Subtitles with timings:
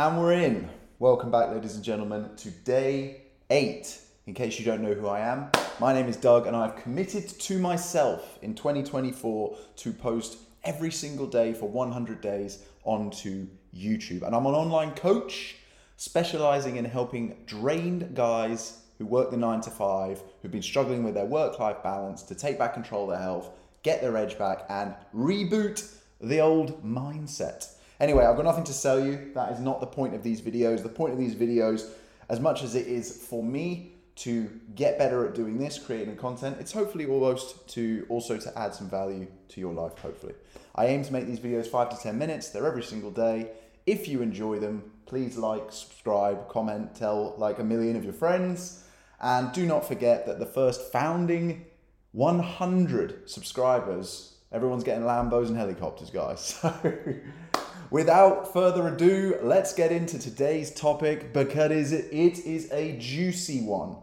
[0.00, 0.66] And we're in.
[0.98, 4.00] Welcome back, ladies and gentlemen, to day eight.
[4.26, 7.28] In case you don't know who I am, my name is Doug, and I've committed
[7.28, 14.22] to myself in 2024 to post every single day for 100 days onto YouTube.
[14.22, 15.56] And I'm an online coach
[15.98, 21.12] specializing in helping drained guys who work the nine to five, who've been struggling with
[21.12, 23.50] their work life balance, to take back control of their health,
[23.82, 27.74] get their edge back, and reboot the old mindset.
[28.00, 29.30] Anyway, I've got nothing to sell you.
[29.34, 30.82] That is not the point of these videos.
[30.82, 31.90] The point of these videos,
[32.30, 36.56] as much as it is for me to get better at doing this, creating content,
[36.58, 40.34] it's hopefully almost to also to add some value to your life, hopefully.
[40.74, 42.48] I aim to make these videos five to 10 minutes.
[42.48, 43.50] They're every single day.
[43.84, 48.84] If you enjoy them, please like, subscribe, comment, tell like a million of your friends.
[49.20, 51.66] And do not forget that the first founding
[52.12, 56.58] 100 subscribers, everyone's getting Lambos and helicopters, guys.
[56.62, 57.59] So
[57.90, 63.96] without further ado, let's get into today's topic because it is a juicy one.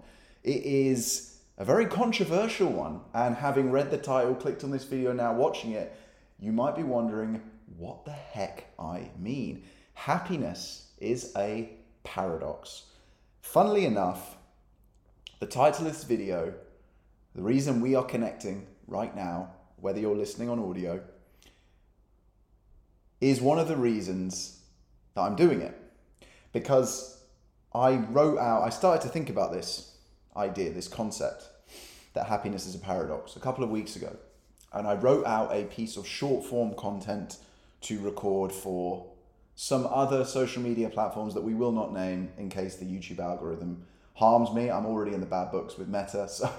[0.43, 3.01] It is a very controversial one.
[3.13, 5.95] And having read the title, clicked on this video, now watching it,
[6.39, 7.41] you might be wondering
[7.77, 9.63] what the heck I mean.
[9.93, 11.69] Happiness is a
[12.03, 12.83] paradox.
[13.41, 14.37] Funnily enough,
[15.39, 16.53] the title of this video,
[17.35, 21.01] the reason we are connecting right now, whether you're listening on audio,
[23.21, 24.59] is one of the reasons
[25.15, 25.75] that I'm doing it.
[26.53, 27.21] Because
[27.73, 29.95] I wrote out, I started to think about this
[30.35, 31.47] idea, this concept
[32.13, 34.15] that happiness is a paradox a couple of weeks ago.
[34.73, 37.37] And I wrote out a piece of short form content
[37.81, 39.05] to record for
[39.55, 43.83] some other social media platforms that we will not name in case the YouTube algorithm
[44.13, 44.69] harms me.
[44.69, 46.49] I'm already in the bad books with Meta, so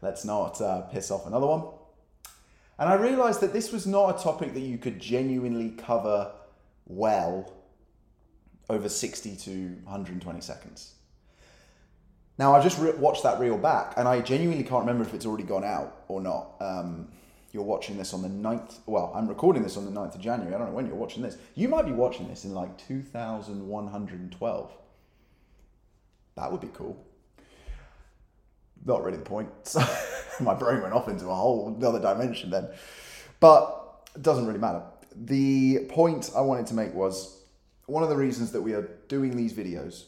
[0.00, 1.77] let's not uh, piss off another one.
[2.78, 6.30] And I realized that this was not a topic that you could genuinely cover
[6.86, 7.52] well
[8.70, 9.50] over 60 to
[9.84, 10.94] 120 seconds.
[12.38, 15.26] Now, I just re- watched that reel back and I genuinely can't remember if it's
[15.26, 16.54] already gone out or not.
[16.60, 17.08] Um,
[17.52, 20.54] you're watching this on the 9th, well, I'm recording this on the 9th of January.
[20.54, 21.36] I don't know when you're watching this.
[21.56, 24.72] You might be watching this in like 2112.
[26.36, 27.04] That would be cool.
[28.84, 29.50] Not really the point.
[29.64, 32.68] So my brain went off into a whole other dimension then.
[33.40, 34.82] But it doesn't really matter.
[35.16, 37.42] The point I wanted to make was
[37.86, 40.04] one of the reasons that we are doing these videos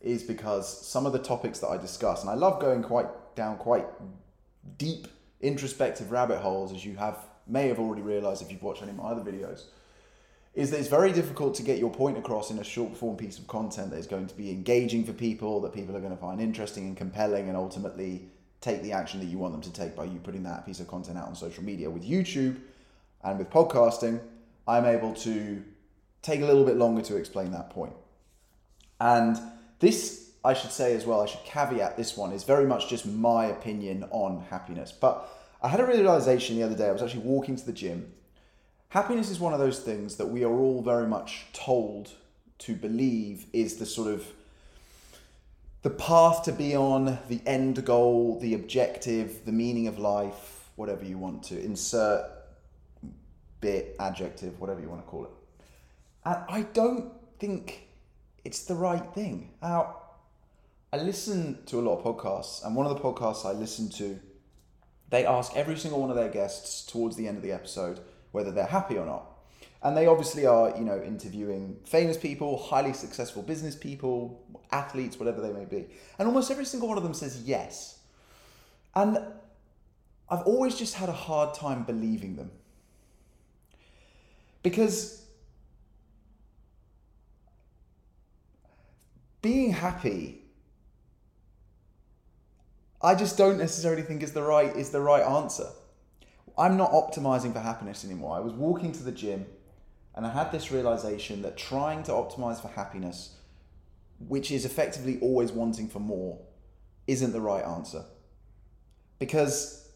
[0.00, 3.58] is because some of the topics that I discuss, and I love going quite down
[3.58, 3.86] quite
[4.78, 5.08] deep
[5.40, 8.96] introspective rabbit holes, as you have may have already realized if you've watched any of
[8.96, 9.64] my other videos,
[10.54, 13.38] is that it's very difficult to get your point across in a short form piece
[13.38, 16.20] of content that is going to be engaging for people, that people are going to
[16.20, 18.28] find interesting and compelling, and ultimately
[18.60, 20.88] take the action that you want them to take by you putting that piece of
[20.88, 21.90] content out on social media.
[21.90, 22.58] With YouTube
[23.22, 24.20] and with podcasting,
[24.66, 25.62] I'm able to
[26.22, 27.92] take a little bit longer to explain that point.
[29.00, 29.36] And
[29.80, 33.04] this, I should say as well, I should caveat this one, is very much just
[33.04, 34.92] my opinion on happiness.
[34.92, 35.28] But
[35.60, 36.88] I had a realization the other day.
[36.88, 38.12] I was actually walking to the gym.
[38.94, 42.12] Happiness is one of those things that we are all very much told
[42.58, 44.24] to believe is the sort of
[45.82, 51.04] the path to be on, the end goal, the objective, the meaning of life, whatever
[51.04, 52.24] you want to insert
[53.60, 55.30] bit, adjective, whatever you want to call it.
[56.24, 57.88] And I don't think
[58.44, 59.54] it's the right thing.
[59.60, 60.02] Now,
[60.92, 64.20] I listen to a lot of podcasts, and one of the podcasts I listen to
[65.10, 68.00] they ask every single one of their guests towards the end of the episode
[68.34, 69.26] whether they're happy or not.
[69.82, 75.40] And they obviously are, you know, interviewing famous people, highly successful business people, athletes, whatever
[75.40, 75.86] they may be.
[76.18, 77.98] And almost every single one of them says yes.
[78.94, 79.18] And
[80.28, 82.50] I've always just had a hard time believing them.
[84.62, 85.24] Because
[89.42, 90.44] being happy
[93.04, 95.68] I just don't necessarily think is the right is the right answer.
[96.56, 98.36] I'm not optimizing for happiness anymore.
[98.36, 99.46] I was walking to the gym
[100.14, 103.34] and I had this realization that trying to optimize for happiness,
[104.28, 106.38] which is effectively always wanting for more,
[107.06, 108.04] isn't the right answer.
[109.18, 109.88] Because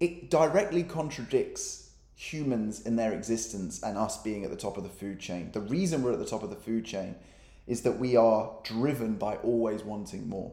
[0.00, 4.88] it directly contradicts humans in their existence and us being at the top of the
[4.88, 5.50] food chain.
[5.52, 7.14] The reason we're at the top of the food chain
[7.66, 10.52] is that we are driven by always wanting more.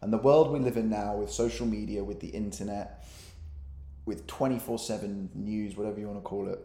[0.00, 3.04] And the world we live in now with social media, with the internet,
[4.06, 6.60] with 24 7 news, whatever you want to call it,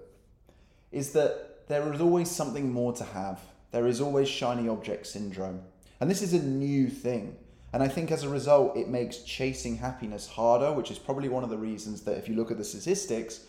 [0.91, 3.41] is that there is always something more to have.
[3.71, 5.61] There is always shiny object syndrome.
[5.99, 7.35] And this is a new thing.
[7.73, 11.43] And I think as a result, it makes chasing happiness harder, which is probably one
[11.43, 13.45] of the reasons that if you look at the statistics,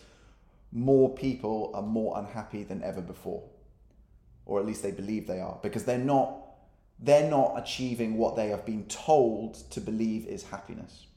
[0.71, 3.43] more people are more unhappy than ever before.
[4.45, 6.39] or at least they believe they are, because they're not
[6.99, 11.07] they're not achieving what they have been told to believe is happiness.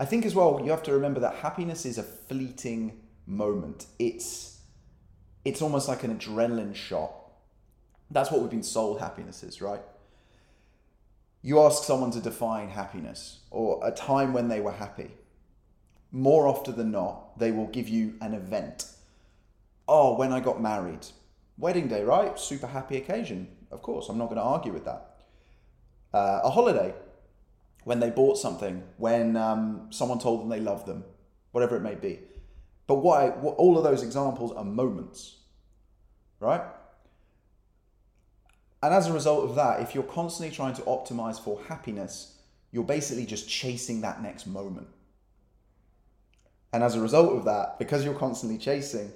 [0.00, 3.84] I think as well you have to remember that happiness is a fleeting moment.
[3.98, 4.60] It's
[5.44, 7.12] it's almost like an adrenaline shot.
[8.10, 9.82] That's what we've been sold happiness is, right?
[11.42, 15.10] You ask someone to define happiness or a time when they were happy.
[16.10, 18.86] More often than not, they will give you an event.
[19.86, 21.06] Oh, when I got married.
[21.58, 22.38] Wedding day, right?
[22.38, 23.48] Super happy occasion.
[23.70, 25.16] Of course, I'm not going to argue with that.
[26.12, 26.94] Uh, a holiday,
[27.84, 31.04] when they bought something, when um, someone told them they love them,
[31.52, 32.20] whatever it may be.
[32.86, 35.36] But I, what all of those examples are moments,
[36.40, 36.62] right?
[38.82, 42.38] And as a result of that, if you're constantly trying to optimize for happiness,
[42.72, 44.88] you're basically just chasing that next moment.
[46.72, 49.12] And as a result of that, because you're constantly chasing,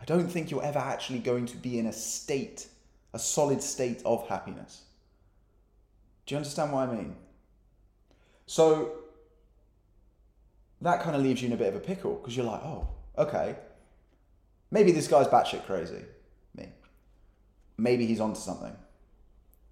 [0.00, 2.68] I don't think you're ever actually going to be in a state,
[3.12, 4.82] a solid state of happiness.
[6.26, 7.16] Do you understand what I mean?
[8.46, 8.92] So
[10.80, 12.88] that kind of leaves you in a bit of a pickle because you're like, oh,
[13.16, 13.56] okay,
[14.70, 16.02] maybe this guy's batshit crazy.
[16.56, 16.68] Me.
[17.78, 18.74] Maybe he's onto something.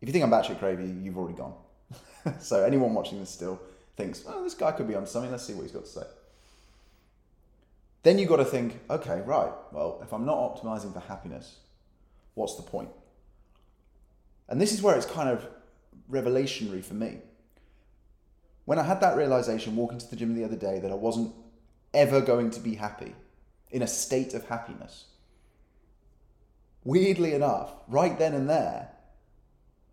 [0.00, 1.54] If you think I'm batshit crazy, you've already gone.
[2.40, 3.60] so anyone watching this still
[3.96, 5.30] thinks, oh, this guy could be on something.
[5.30, 6.06] Let's see what he's got to say.
[8.02, 11.58] Then you've got to think, okay, right, well, if I'm not optimizing for happiness,
[12.34, 12.88] what's the point?
[14.48, 15.46] And this is where it's kind of
[16.10, 17.18] revelationary for me.
[18.64, 21.34] When I had that realization walking to the gym the other day that I wasn't
[21.92, 23.14] ever going to be happy,
[23.70, 25.06] in a state of happiness,
[26.84, 28.90] weirdly enough, right then and there,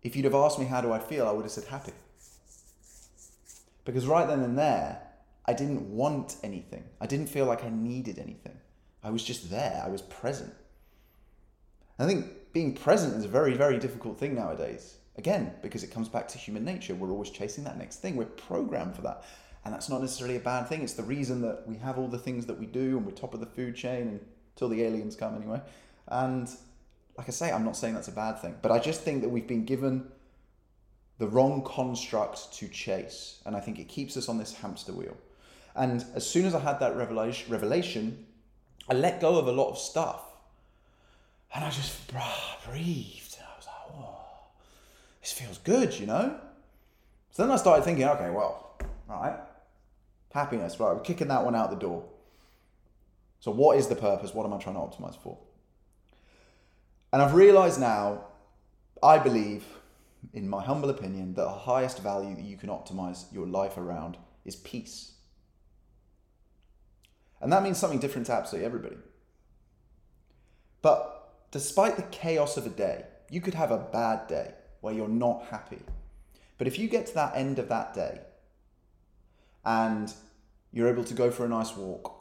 [0.02, 1.92] if you'd have asked me how do I feel, I would have said happy.
[3.84, 5.00] Because right then and there,
[5.46, 6.84] I didn't want anything.
[7.00, 8.56] I didn't feel like I needed anything.
[9.02, 9.82] I was just there.
[9.84, 10.52] I was present.
[11.98, 14.96] I think being present is a very, very difficult thing nowadays.
[15.16, 16.94] Again, because it comes back to human nature.
[16.94, 18.16] We're always chasing that next thing.
[18.16, 19.24] We're programmed for that.
[19.64, 20.82] And that's not necessarily a bad thing.
[20.82, 23.34] It's the reason that we have all the things that we do and we're top
[23.34, 24.20] of the food chain
[24.54, 25.60] until the aliens come, anyway.
[26.08, 26.48] And
[27.18, 28.56] like I say, I'm not saying that's a bad thing.
[28.62, 30.08] But I just think that we've been given
[31.18, 33.42] the wrong construct to chase.
[33.44, 35.16] And I think it keeps us on this hamster wheel.
[35.76, 38.26] And as soon as I had that revelation, revelation
[38.90, 40.22] I let go of a lot of stuff.
[41.54, 42.72] And I just whoa,
[45.20, 46.38] this feels good, you know?
[47.30, 48.76] So then I started thinking, okay, well,
[49.08, 49.38] all right,
[50.32, 52.04] happiness, right, we're kicking that one out the door.
[53.40, 54.34] So, what is the purpose?
[54.34, 55.38] What am I trying to optimize for?
[57.12, 58.24] And I've realized now,
[59.02, 59.64] I believe,
[60.32, 64.18] in my humble opinion, that the highest value that you can optimize your life around
[64.44, 65.12] is peace.
[67.40, 68.96] And that means something different to absolutely everybody.
[70.82, 75.08] But despite the chaos of a day, you could have a bad day where you're
[75.08, 75.78] not happy.
[76.58, 78.20] But if you get to that end of that day
[79.64, 80.12] and
[80.72, 82.14] you're able to go for a nice walk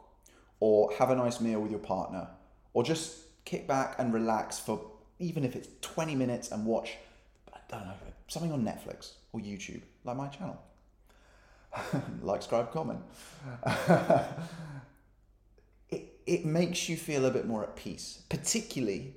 [0.60, 2.28] or have a nice meal with your partner
[2.74, 4.82] or just kick back and relax for
[5.20, 6.96] even if it's 20 minutes and watch,
[7.54, 7.94] I don't know,
[8.28, 10.62] something on Netflix or YouTube, like my channel.
[12.22, 13.02] like, scribe, comment.
[15.90, 19.16] it, it makes you feel a bit more at peace, particularly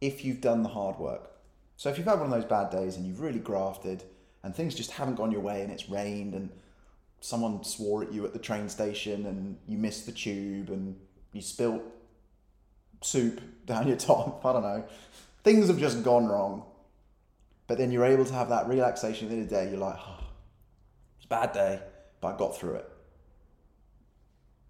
[0.00, 1.30] if you've done the hard work.
[1.76, 4.02] So if you've had one of those bad days and you've really grafted
[4.42, 6.50] and things just haven't gone your way and it's rained and
[7.20, 10.96] someone swore at you at the train station and you missed the tube and
[11.32, 11.82] you spilt
[13.02, 14.84] soup down your top, I don't know.
[15.44, 16.64] Things have just gone wrong.
[17.66, 19.70] But then you're able to have that relaxation at the end of the day.
[19.70, 20.24] You're like, oh,
[21.16, 21.80] it's a bad day,
[22.20, 22.88] but I got through it.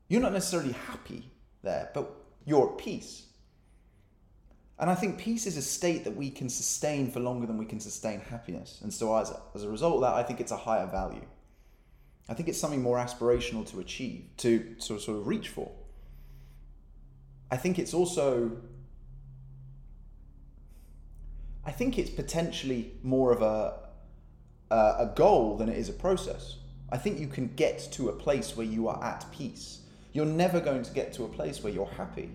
[0.09, 1.31] You're not necessarily happy
[1.63, 2.11] there, but
[2.47, 3.26] you're at peace.
[4.79, 7.65] And I think peace is a state that we can sustain for longer than we
[7.65, 8.81] can sustain happiness.
[8.83, 11.25] And so, as, as a result of that, I think it's a higher value.
[12.29, 15.71] I think it's something more aspirational to achieve, to, to sort of reach for.
[17.51, 18.53] I think it's also.
[21.65, 23.75] I think it's potentially more of a,
[24.71, 26.57] a, a goal than it is a process.
[26.93, 29.81] I think you can get to a place where you are at peace
[30.17, 32.31] you're never going to get to a place where you're happy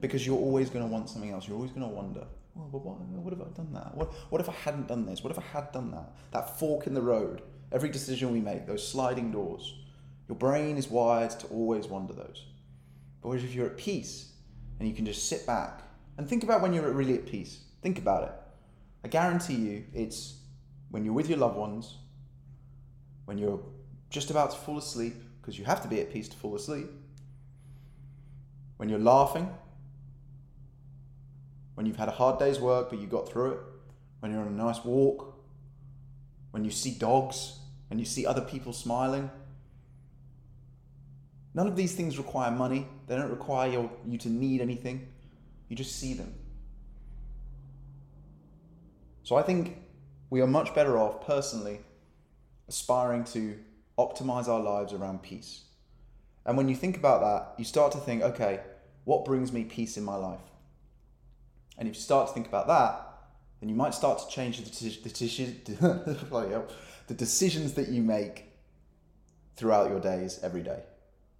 [0.00, 1.46] because you're always going to want something else.
[1.46, 2.24] You're always going to wonder,
[2.54, 3.96] well, but what, what if I done that?
[3.96, 5.22] What, what if I hadn't done this?
[5.22, 6.12] What if I had done that?
[6.32, 9.74] That fork in the road, every decision we make, those sliding doors.
[10.28, 12.44] Your brain is wired to always wonder those.
[13.22, 14.32] But if you're at peace
[14.78, 15.82] and you can just sit back
[16.18, 18.32] and think about when you're really at peace, think about it.
[19.04, 20.40] I guarantee you it's
[20.90, 21.96] when you're with your loved ones,
[23.24, 23.60] when you're
[24.10, 26.86] just about to fall asleep, because you have to be at peace to fall asleep
[28.76, 29.48] when you're laughing,
[31.76, 33.58] when you've had a hard day's work but you got through it,
[34.20, 35.34] when you're on a nice walk,
[36.50, 37.58] when you see dogs
[37.90, 39.30] and you see other people smiling.
[41.54, 42.86] None of these things require money.
[43.06, 45.08] They don't require you, you to need anything.
[45.68, 46.34] You just see them.
[49.22, 49.76] So I think
[50.30, 51.80] we are much better off personally
[52.68, 53.58] aspiring to
[53.98, 55.64] optimize our lives around peace.
[56.44, 58.60] And when you think about that, you start to think, okay,
[59.04, 60.40] what brings me peace in my life?
[61.78, 63.02] And if you start to think about that,
[63.60, 66.62] then you might start to change the, the,
[67.06, 68.44] the decisions that you make
[69.56, 70.82] throughout your days every day.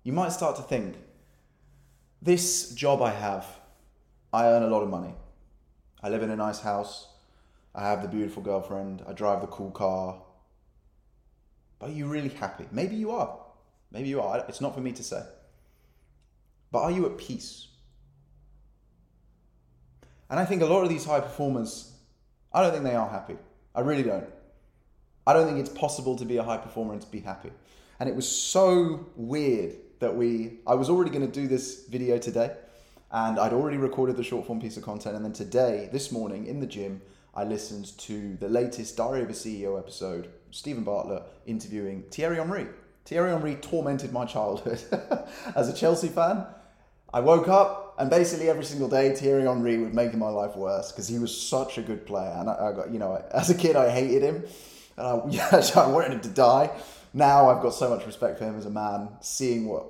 [0.02, 0.97] You might start to think,
[2.23, 3.47] this job I have,
[4.33, 5.14] I earn a lot of money.
[6.02, 7.09] I live in a nice house.
[7.75, 9.02] I have the beautiful girlfriend.
[9.07, 10.23] I drive the cool car.
[11.78, 12.66] But are you really happy?
[12.73, 13.38] Maybe you are.
[13.93, 14.45] Maybe you are.
[14.49, 15.23] It's not for me to say.
[16.73, 17.69] But are you at peace?
[20.28, 21.92] And I think a lot of these high performers,
[22.52, 23.37] I don't think they are happy.
[23.75, 24.26] I really don't.
[25.26, 27.50] I don't think it's possible to be a high performer and to be happy.
[27.99, 32.18] And it was so weird that we, I was already going to do this video
[32.18, 32.52] today
[33.11, 35.16] and I'd already recorded the short form piece of content.
[35.16, 37.00] And then today, this morning in the gym,
[37.35, 42.66] I listened to the latest Diary of a CEO episode, Steven Bartlett interviewing Thierry Henry.
[43.04, 44.80] Thierry Henry tormented my childhood
[45.54, 46.47] as a Chelsea fan.
[47.12, 50.93] I woke up and basically every single day Thierry Henry would make my life worse
[50.93, 52.35] because he was such a good player.
[52.38, 54.45] And I, I, got, you know, as a kid I hated him.
[54.97, 56.71] And I, yeah, I wanted him to die.
[57.15, 59.87] Now I've got so much respect for him as a man, seeing what,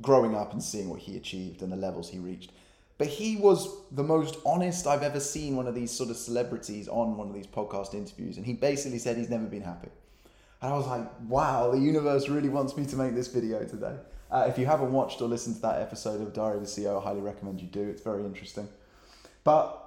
[0.00, 2.52] growing up and seeing what he achieved and the levels he reached.
[2.98, 6.88] But he was the most honest I've ever seen one of these sort of celebrities
[6.88, 8.36] on one of these podcast interviews.
[8.36, 9.88] And he basically said he's never been happy.
[10.62, 13.96] And I was like, wow, the universe really wants me to make this video today.
[14.32, 16.98] Uh, if you haven't watched or listened to that episode of Diary of a CEO,
[16.98, 17.82] I highly recommend you do.
[17.82, 18.66] It's very interesting.
[19.44, 19.78] But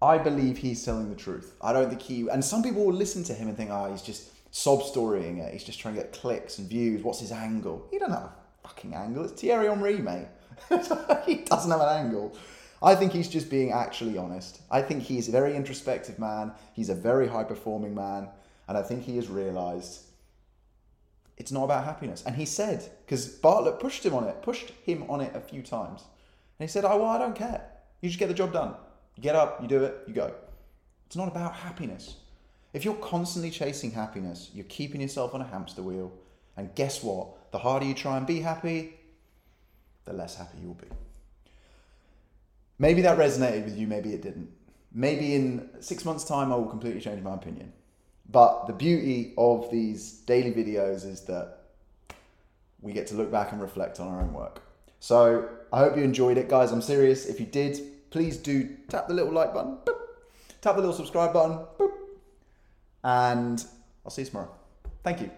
[0.00, 1.56] I believe he's telling the truth.
[1.60, 4.02] I don't think he, and some people will listen to him and think, oh, he's
[4.02, 5.52] just sob storying it.
[5.52, 7.02] He's just trying to get clicks and views.
[7.02, 7.88] What's his angle?
[7.90, 9.24] He doesn't have a fucking angle.
[9.24, 10.28] It's Thierry Henry, mate.
[11.26, 12.36] he doesn't have an angle.
[12.80, 14.60] I think he's just being actually honest.
[14.70, 16.52] I think he's a very introspective man.
[16.74, 18.28] He's a very high performing man.
[18.68, 20.02] And I think he has realized
[21.36, 22.22] it's not about happiness.
[22.26, 25.62] And he said, because Bartlett pushed him on it, pushed him on it a few
[25.62, 26.04] times.
[26.58, 27.64] And he said, Oh, well, I don't care.
[28.00, 28.74] You just get the job done.
[29.16, 30.32] You get up, you do it, you go.
[31.06, 32.16] It's not about happiness.
[32.72, 36.12] If you're constantly chasing happiness, you're keeping yourself on a hamster wheel.
[36.56, 37.50] And guess what?
[37.52, 38.94] The harder you try and be happy,
[40.04, 40.88] the less happy you'll be.
[42.78, 44.50] Maybe that resonated with you, maybe it didn't.
[44.92, 47.72] Maybe in six months' time, I will completely change my opinion.
[48.30, 51.58] But the beauty of these daily videos is that
[52.80, 54.60] we get to look back and reflect on our own work.
[55.00, 56.72] So I hope you enjoyed it, guys.
[56.72, 57.26] I'm serious.
[57.26, 59.98] If you did, please do tap the little like button, boop,
[60.60, 61.92] tap the little subscribe button, boop,
[63.02, 63.64] and
[64.04, 64.50] I'll see you tomorrow.
[65.02, 65.30] Thank you.